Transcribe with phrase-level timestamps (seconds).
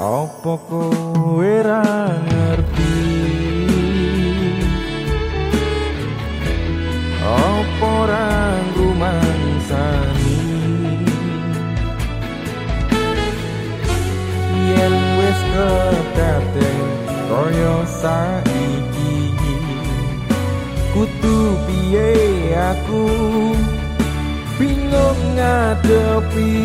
[0.00, 1.84] Apa kowe ra
[2.24, 2.96] ngerti?
[7.20, 8.32] Apa ra
[8.72, 10.40] rumangsani
[14.72, 16.80] Yen wis kedaden
[17.28, 19.36] kaya saiki
[20.96, 21.36] Kutu
[21.68, 23.04] piye aku?
[24.56, 26.56] Bingung ngadepi.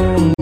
[0.05, 0.34] Thank.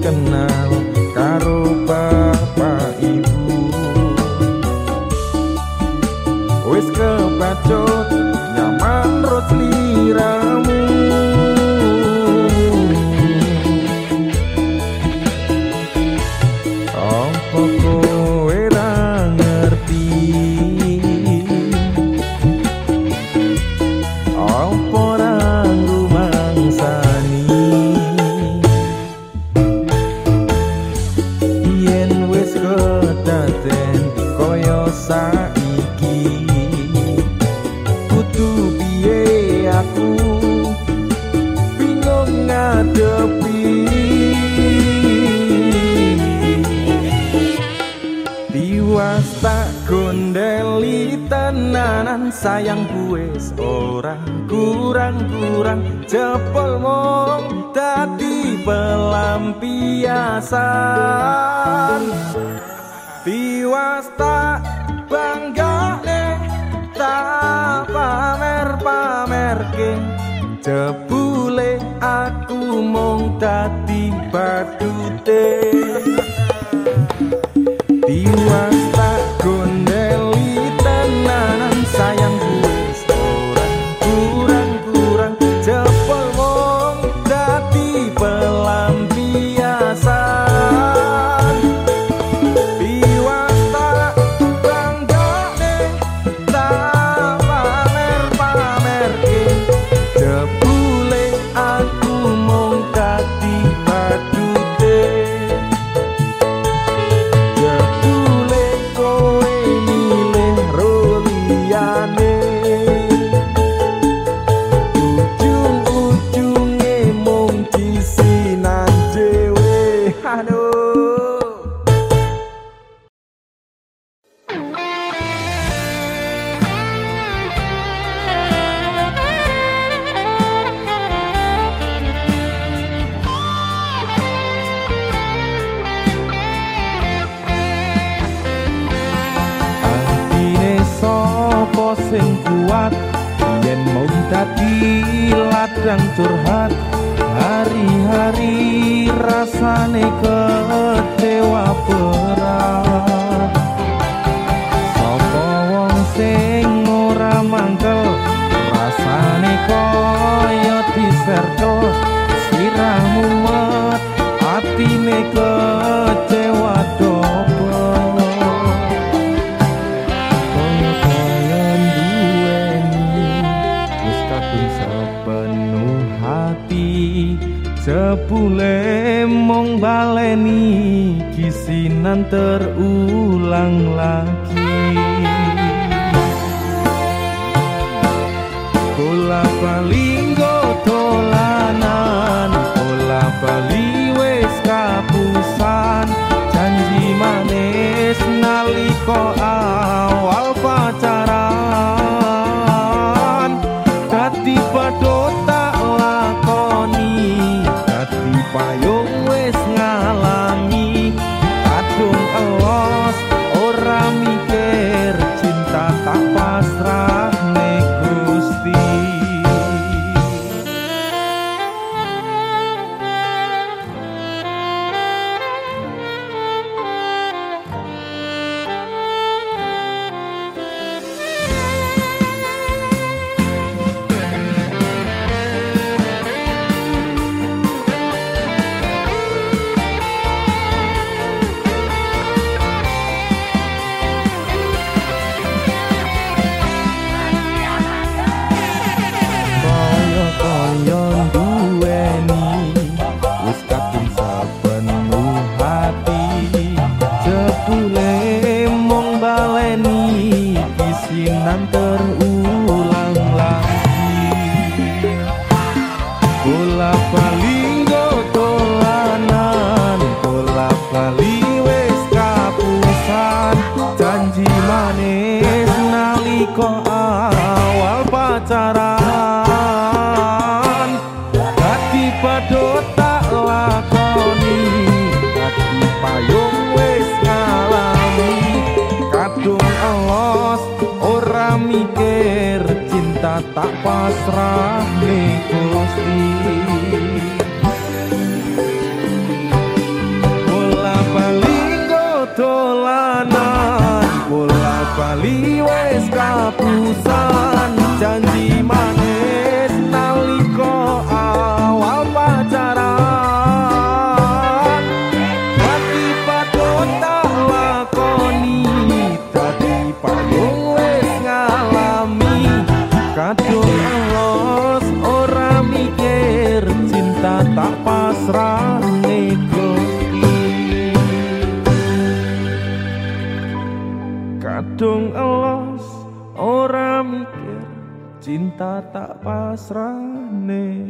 [338.33, 339.93] cinta tak pasrah
[340.33, 340.89] ne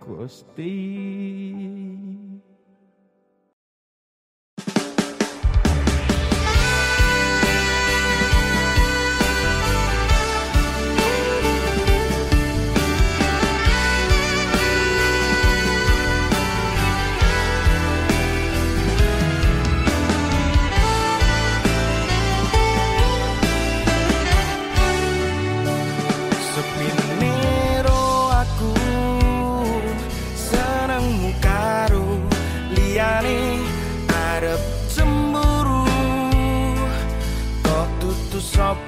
[0.00, 0.72] Gusti.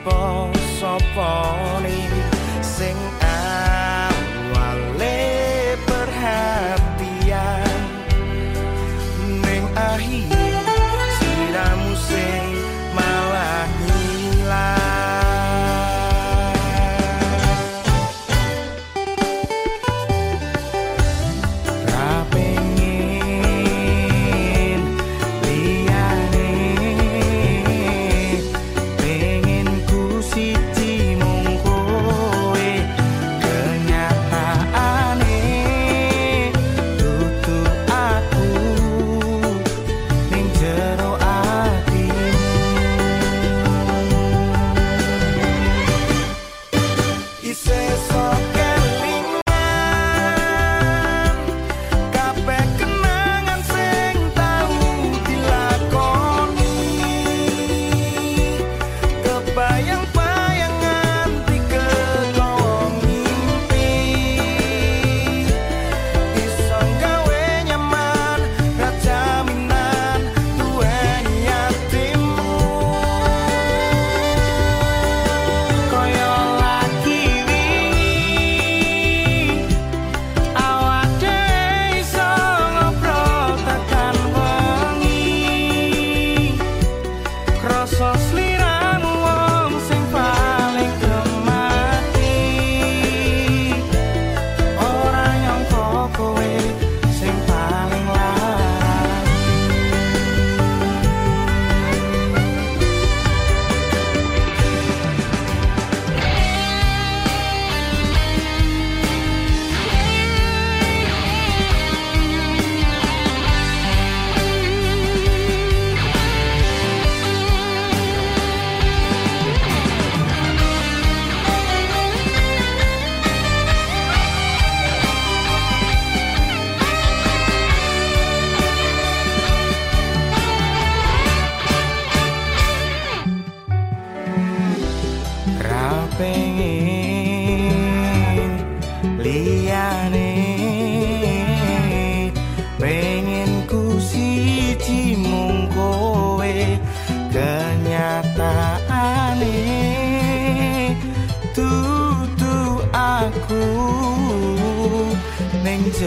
[0.06, 1.82] sapa sapa
[2.62, 3.25] sing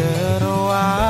[0.09, 1.08] little while.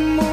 [0.00, 0.29] more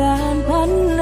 [0.00, 0.93] การพัน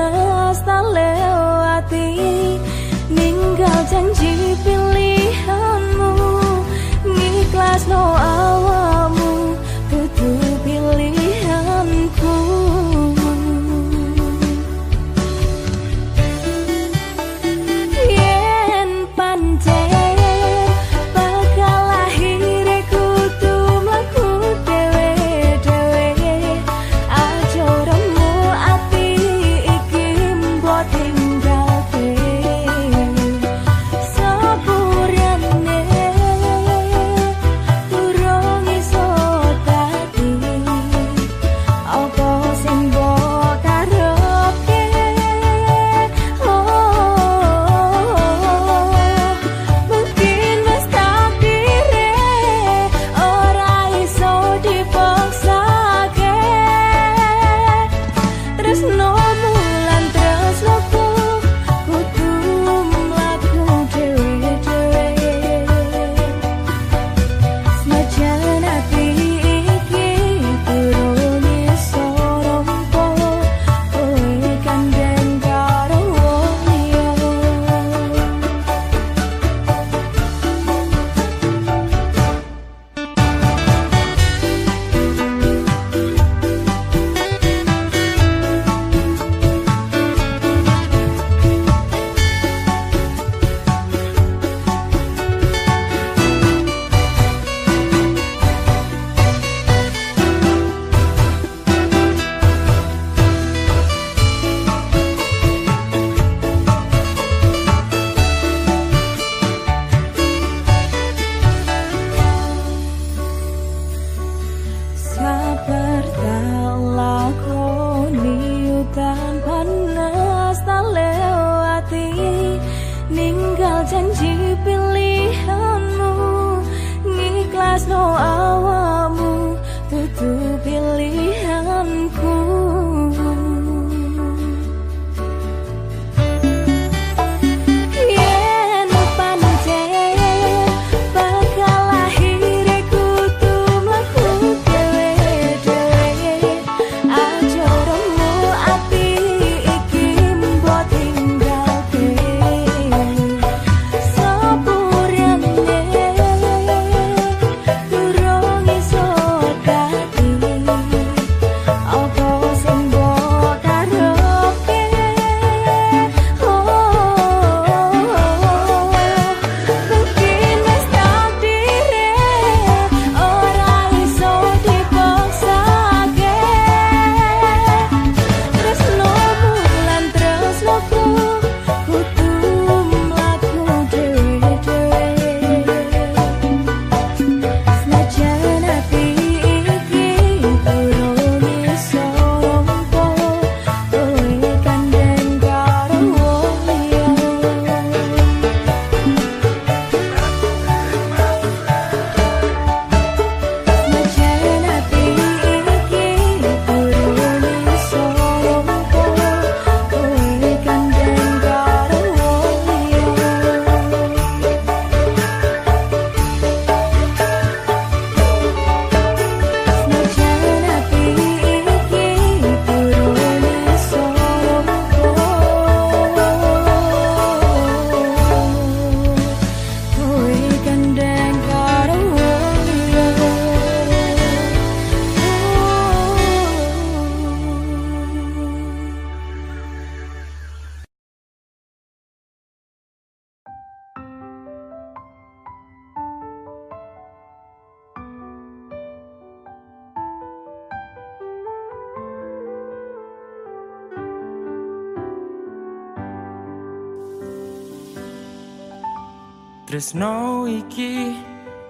[259.72, 261.16] tresno iki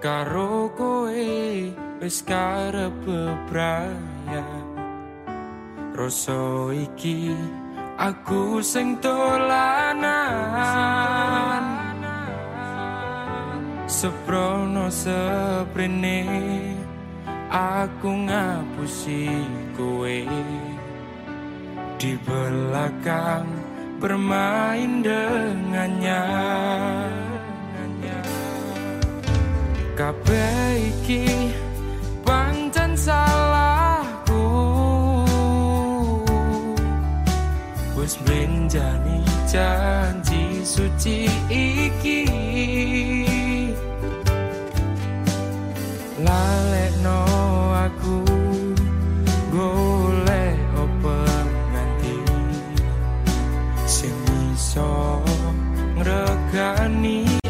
[0.03, 1.31] karo kowe
[2.03, 2.99] wis karep
[3.47, 4.43] praya
[5.95, 7.31] rasa iki
[7.95, 10.03] aku sing dolanan.
[13.87, 16.27] Seprono seprene
[17.47, 19.31] aku ngapusi
[19.79, 20.19] kowe
[21.95, 23.47] di belakang
[24.03, 26.27] bermain dengannya
[29.97, 31.53] Kabeiki
[32.25, 34.43] pancen salahku.
[37.97, 39.19] Wis menjani
[39.51, 42.21] janji suci iki.
[46.23, 46.95] Lalek
[47.83, 48.23] aku
[49.51, 51.11] Golek opo
[51.73, 52.15] nganti
[53.83, 54.15] Sing
[54.55, 55.19] iso
[55.99, 57.32] ngregani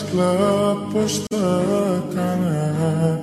[0.00, 1.62] κλάπος θα
[1.96, 3.20] έκανα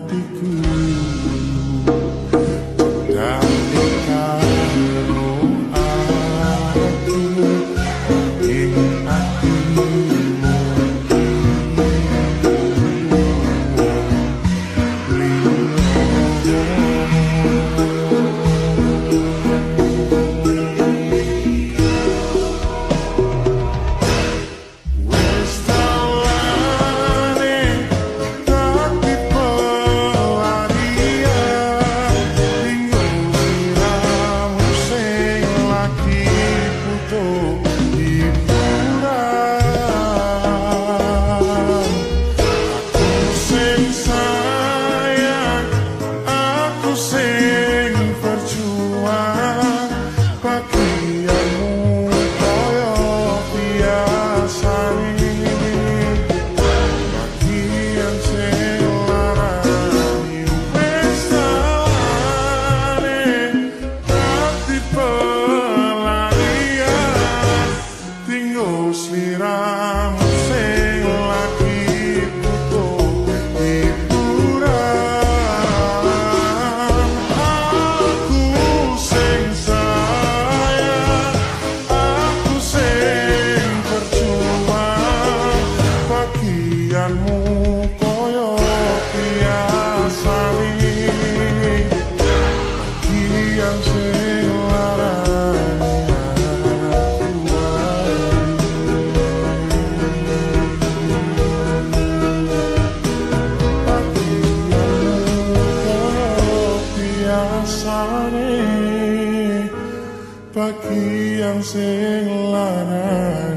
[110.89, 113.48] Tiang sing lanang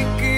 [0.00, 0.29] make